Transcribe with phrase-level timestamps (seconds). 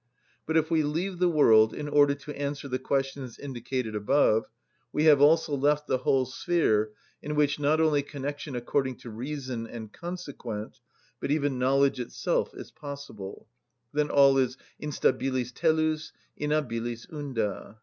[0.47, 4.45] But if we leave the world in order to answer the questions indicated above,
[4.91, 6.89] we have also left the whole sphere
[7.21, 10.79] in which, not only connection according to reason and consequent,
[11.19, 13.47] but even knowledge itself is possible;
[13.93, 17.77] then all is instabilis tellus, innabilis unda.